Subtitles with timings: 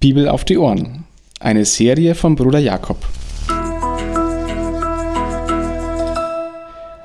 [0.00, 1.04] Bibel auf die Ohren.
[1.40, 3.06] Eine Serie von Bruder Jakob.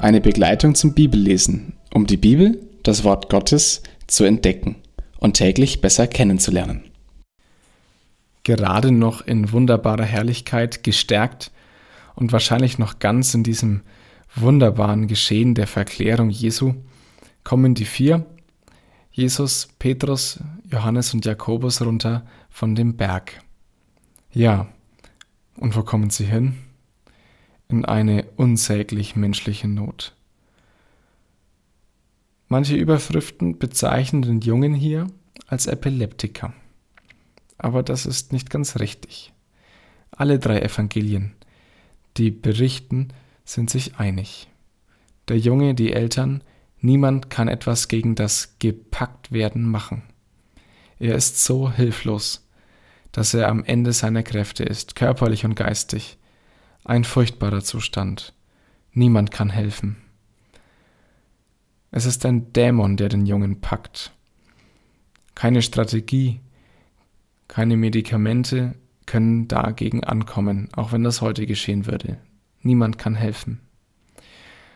[0.00, 4.74] Eine Begleitung zum Bibellesen, um die Bibel, das Wort Gottes, zu entdecken
[5.20, 6.82] und täglich besser kennenzulernen.
[8.42, 11.52] Gerade noch in wunderbarer Herrlichkeit gestärkt
[12.16, 13.82] und wahrscheinlich noch ganz in diesem
[14.34, 16.74] wunderbaren Geschehen der Verklärung Jesu
[17.44, 18.26] kommen die vier,
[19.12, 20.40] Jesus, Petrus,
[20.70, 23.42] Johannes und Jakobus runter von dem Berg.
[24.32, 24.68] Ja,
[25.56, 26.54] und wo kommen sie hin?
[27.68, 30.14] In eine unsäglich menschliche Not.
[32.48, 35.06] Manche Überschriften bezeichnen den Jungen hier
[35.46, 36.52] als Epileptiker.
[37.58, 39.32] Aber das ist nicht ganz richtig.
[40.10, 41.32] Alle drei Evangelien,
[42.16, 43.08] die berichten,
[43.44, 44.48] sind sich einig.
[45.28, 46.42] Der Junge, die Eltern,
[46.80, 50.02] niemand kann etwas gegen das Gepacktwerden machen.
[51.00, 52.46] Er ist so hilflos,
[53.10, 56.18] dass er am Ende seiner Kräfte ist, körperlich und geistig.
[56.84, 58.34] Ein furchtbarer Zustand.
[58.92, 59.96] Niemand kann helfen.
[61.90, 64.12] Es ist ein Dämon, der den Jungen packt.
[65.34, 66.40] Keine Strategie,
[67.48, 68.74] keine Medikamente
[69.06, 72.18] können dagegen ankommen, auch wenn das heute geschehen würde.
[72.60, 73.60] Niemand kann helfen.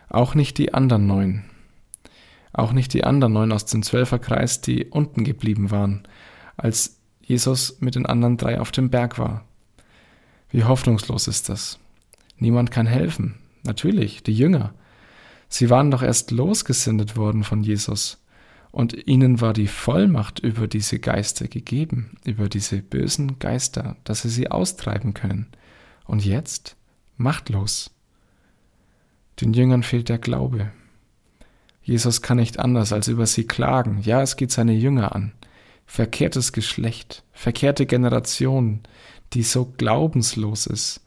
[0.09, 1.45] Auch nicht die anderen neun.
[2.55, 6.07] Auch nicht die anderen neun aus dem Zwölferkreis, die unten geblieben waren,
[6.57, 9.45] als Jesus mit den anderen drei auf dem Berg war.
[10.51, 11.81] Wie hoffnungslos ist das?
[12.39, 13.35] Niemand kann helfen.
[13.65, 14.73] Natürlich, die Jünger.
[15.49, 18.23] Sie waren doch erst losgesendet worden von Jesus.
[18.71, 24.29] Und ihnen war die Vollmacht über diese Geister gegeben, über diese bösen Geister, dass sie
[24.29, 25.49] sie austreiben können.
[26.05, 26.77] Und jetzt?
[27.17, 27.91] Machtlos.
[29.41, 30.71] Den Jüngern fehlt der Glaube.
[31.85, 34.01] Jesus kann nicht anders als über sie klagen.
[34.03, 35.33] Ja, es geht seine Jünger an
[35.87, 38.81] verkehrtes Geschlecht, verkehrte Generation,
[39.33, 41.01] die so glaubenslos ist.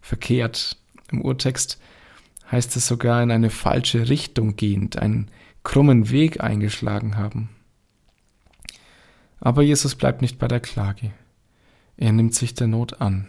[0.00, 0.76] Verkehrt.
[1.10, 1.78] Im Urtext
[2.50, 5.30] heißt es sogar in eine falsche Richtung gehend, einen
[5.62, 7.50] krummen Weg eingeschlagen haben.
[9.40, 11.12] Aber Jesus bleibt nicht bei der Klage.
[11.96, 13.28] Er nimmt sich der Not an.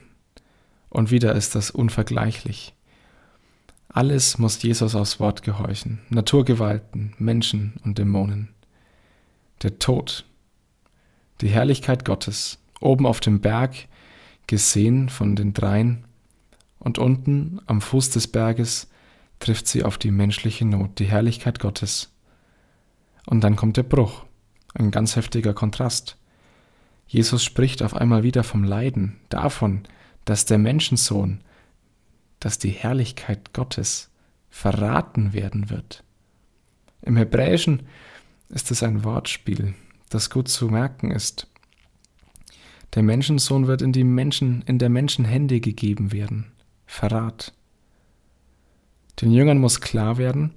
[0.90, 2.73] Und wieder ist das unvergleichlich.
[3.95, 5.99] Alles muss Jesus aufs Wort gehorchen.
[6.09, 8.49] Naturgewalten, Menschen und Dämonen.
[9.61, 10.25] Der Tod,
[11.41, 13.75] die Herrlichkeit Gottes, oben auf dem Berg,
[14.47, 16.05] gesehen von den dreien,
[16.79, 18.89] und unten am Fuß des Berges
[19.39, 22.11] trifft sie auf die menschliche Not, die Herrlichkeit Gottes.
[23.27, 24.25] Und dann kommt der Bruch,
[24.73, 26.17] ein ganz heftiger Kontrast.
[27.07, 29.83] Jesus spricht auf einmal wieder vom Leiden, davon,
[30.25, 31.41] dass der Menschensohn,
[32.43, 34.11] dass die Herrlichkeit Gottes
[34.49, 36.03] verraten werden wird.
[37.01, 37.83] Im Hebräischen
[38.49, 39.75] ist es ein Wortspiel,
[40.09, 41.47] das gut zu merken ist.
[42.95, 46.51] Der Menschensohn wird in die Menschen, in der Menschen Hände gegeben werden.
[46.85, 47.53] Verrat.
[49.21, 50.53] Den Jüngern muss klar werden,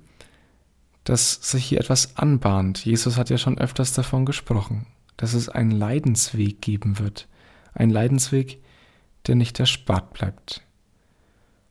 [1.05, 2.85] dass sich hier etwas anbahnt.
[2.85, 4.87] Jesus hat ja schon öfters davon gesprochen,
[5.17, 7.29] dass es einen Leidensweg geben wird.
[7.75, 8.61] Ein Leidensweg,
[9.29, 10.67] der nicht erspart bleibt.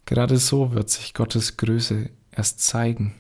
[0.05, 3.16] Gerade so wird sich Gottes Größe erst zeigen.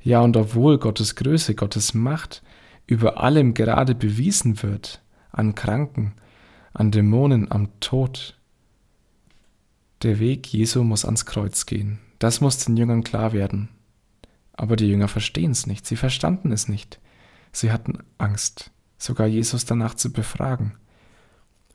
[0.00, 2.42] Ja, und obwohl Gottes Größe, Gottes Macht
[2.86, 6.14] über allem gerade bewiesen wird, an Kranken,
[6.72, 8.38] an Dämonen, am Tod.
[10.02, 12.00] Der Weg Jesu muss ans Kreuz gehen.
[12.18, 13.70] Das muss den Jüngern klar werden.
[14.52, 17.00] Aber die Jünger verstehen es nicht, sie verstanden es nicht.
[17.52, 20.76] Sie hatten Angst, sogar Jesus danach zu befragen.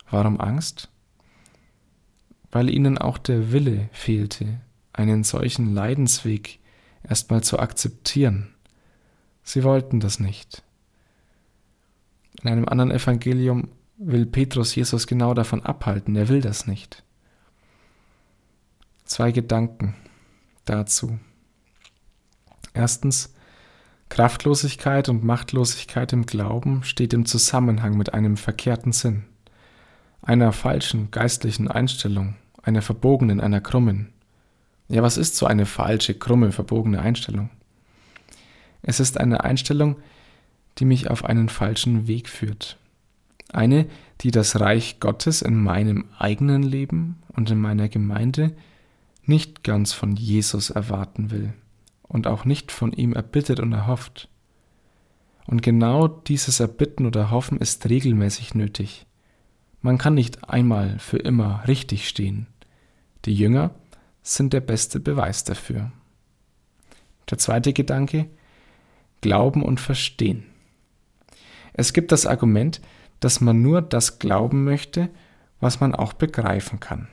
[0.10, 0.90] Warum Angst?
[2.52, 4.62] Weil ihnen auch der Wille fehlte,
[4.94, 6.60] einen solchen Leidensweg
[7.08, 8.54] erstmal zu akzeptieren.
[9.44, 10.64] Sie wollten das nicht.
[12.42, 16.16] In einem anderen Evangelium will Petrus Jesus genau davon abhalten.
[16.16, 17.04] Er will das nicht.
[19.06, 19.96] Zwei Gedanken
[20.66, 21.20] dazu.
[22.74, 23.34] Erstens,
[24.10, 29.26] Kraftlosigkeit und Machtlosigkeit im Glauben steht im Zusammenhang mit einem verkehrten Sinn,
[30.22, 32.36] einer falschen geistlichen Einstellung,
[32.70, 34.14] einer verbogenen, einer krummen.
[34.88, 37.50] Ja, was ist so eine falsche, krumme, verbogene Einstellung?
[38.82, 39.98] Es ist eine Einstellung,
[40.78, 42.78] die mich auf einen falschen Weg führt.
[43.52, 43.88] Eine,
[44.22, 48.56] die das Reich Gottes in meinem eigenen Leben und in meiner Gemeinde
[49.24, 51.54] nicht ganz von Jesus erwarten will
[52.04, 54.30] und auch nicht von ihm erbittet und erhofft.
[55.46, 59.06] Und genau dieses Erbitten oder Hoffen ist regelmäßig nötig.
[59.82, 62.48] Man kann nicht einmal für immer richtig stehen.
[63.26, 63.72] Die Jünger
[64.22, 65.92] sind der beste Beweis dafür.
[67.30, 68.30] Der zweite Gedanke,
[69.22, 70.46] Glauben und Verstehen.
[71.74, 72.82] Es gibt das Argument,
[73.20, 75.10] dass man nur das glauben möchte,
[75.60, 77.08] was man auch begreifen kann.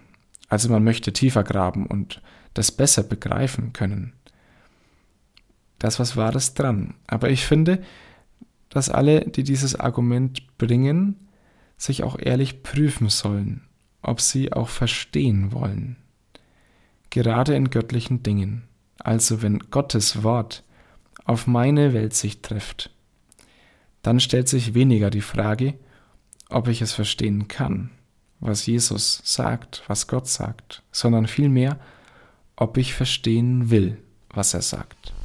[0.49, 2.23] Also man möchte tiefer graben und
[2.55, 4.13] das besser begreifen können.
[5.79, 6.95] Das was war das dran.
[7.07, 7.83] Aber ich finde,
[8.71, 11.29] dass alle, die dieses Argument bringen,
[11.77, 13.63] sich auch ehrlich prüfen sollen,
[14.07, 15.97] ob sie auch verstehen wollen.
[17.11, 18.63] Gerade in göttlichen Dingen,
[19.01, 20.63] also wenn Gottes Wort
[21.25, 22.91] auf meine Weltsicht trifft,
[24.03, 25.75] dann stellt sich weniger die Frage,
[26.49, 27.91] ob ich es verstehen kann,
[28.39, 31.81] was Jesus sagt, was Gott sagt, sondern vielmehr,
[32.55, 33.99] ob ich verstehen will,
[34.31, 35.16] was er sagt.